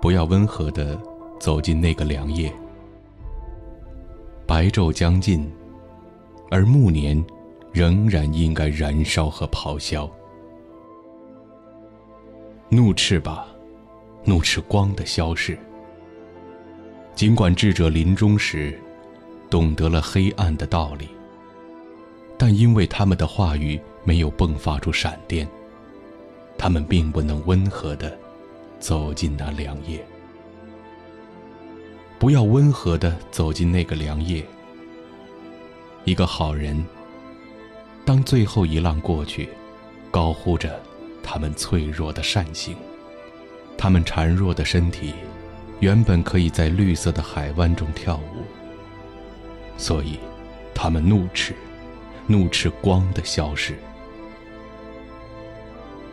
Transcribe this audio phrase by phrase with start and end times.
[0.00, 1.00] 不要温和地
[1.38, 2.52] 走进那个凉夜。
[4.46, 5.50] 白昼将近，
[6.50, 7.22] 而暮年
[7.72, 10.08] 仍然应该燃烧和咆哮。
[12.68, 13.46] 怒斥吧，
[14.24, 15.58] 怒斥光的消逝。
[17.14, 18.78] 尽管智者临终时
[19.48, 21.08] 懂得了黑暗的道理，
[22.36, 25.48] 但因为他们的话语没有迸发出闪电，
[26.58, 28.16] 他们并不能温和的
[28.78, 30.04] 走进那凉夜。
[32.18, 34.44] 不要温和地走进那个凉夜。
[36.04, 36.84] 一个好人，
[38.04, 39.48] 当最后一浪过去，
[40.10, 40.80] 高呼着
[41.22, 42.76] 他们脆弱的善行，
[43.76, 45.12] 他们孱弱的身体，
[45.80, 48.44] 原本可以在绿色的海湾中跳舞。
[49.76, 50.18] 所以，
[50.74, 51.54] 他们怒斥，
[52.26, 53.76] 怒斥光的消失。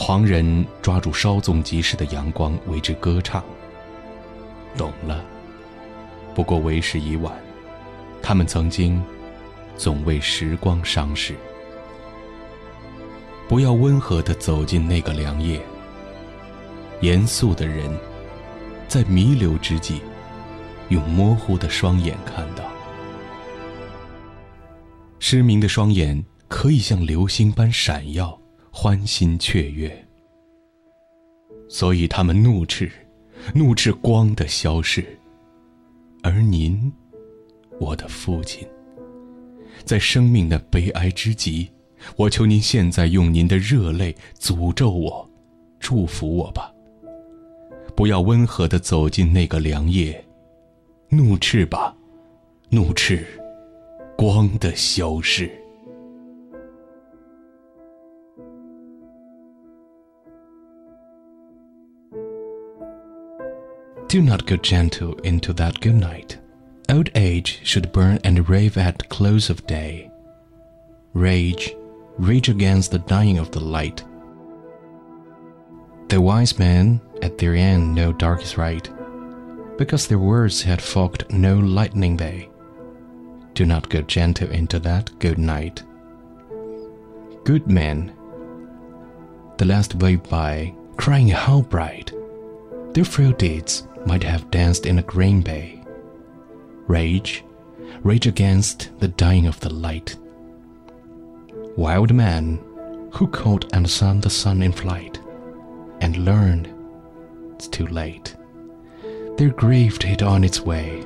[0.00, 3.44] 狂人抓住稍纵即逝的阳光为之歌唱。
[4.76, 5.24] 懂了。
[6.36, 7.34] 不过为时已晚，
[8.22, 9.02] 他们曾经
[9.76, 11.34] 总为时光伤逝。
[13.48, 15.60] 不要温和地走进那个凉夜。
[17.00, 17.90] 严肃的人，
[18.86, 20.00] 在弥留之际，
[20.90, 22.62] 用模糊的双眼看到；
[25.18, 28.37] 失明的双眼可以像流星般闪耀，
[28.80, 29.92] 欢欣雀跃。
[31.68, 32.88] 所以他们怒斥，
[33.52, 35.04] 怒斥光的消逝。
[36.22, 36.92] 而您，
[37.80, 38.64] 我的父亲，
[39.84, 41.68] 在生命的悲哀之极，
[42.14, 45.28] 我求您现在用您的热泪诅咒我，
[45.80, 46.72] 祝福我吧。
[47.96, 50.24] 不要温和地走进那个凉夜，
[51.08, 51.96] 怒斥吧，
[52.70, 53.26] 怒斥
[54.16, 55.50] 光的消逝。
[64.08, 66.38] Do not go gentle into that good night.
[66.88, 70.10] Old age should burn and rave at close of day.
[71.12, 71.76] Rage,
[72.16, 74.02] rage against the dying of the light.
[76.08, 78.88] The wise men at their end know dark is right,
[79.76, 82.48] because their words had fogged no lightning they.
[83.52, 85.82] Do not go gentle into that good night.
[87.44, 88.14] Good men,
[89.58, 92.10] the last wave by, crying how bright,
[92.94, 95.82] their frail deeds might have danced in a green bay.
[96.86, 97.44] Rage,
[98.02, 100.16] rage against the dying of the light.
[101.76, 102.60] Wild man,
[103.12, 105.20] who caught and saw the sun in flight,
[106.00, 106.72] and learned
[107.54, 108.36] it's too late.
[109.36, 111.04] Their grief hit on its way.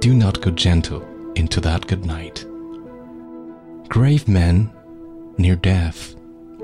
[0.00, 1.02] Do not go gentle
[1.34, 2.44] into that good night.
[3.88, 4.70] Grave men,
[5.36, 6.14] near death,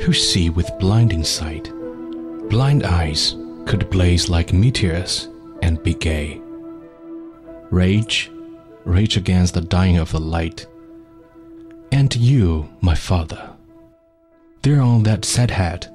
[0.02, 1.72] who see with blinding sight,
[2.48, 5.28] blind eyes could blaze like meteors
[5.66, 6.40] and be gay.
[7.70, 8.30] Rage,
[8.84, 10.64] rage against the dying of the light.
[11.90, 13.50] And you, my father,
[14.62, 15.92] there on that sad head,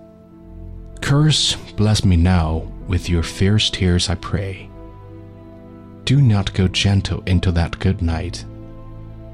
[1.02, 4.70] curse, bless me now with your fierce tears, I pray.
[6.04, 8.44] Do not go gentle into that good night.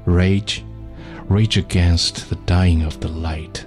[0.04, 0.64] Rage,
[1.28, 3.66] rage against the dying of the light.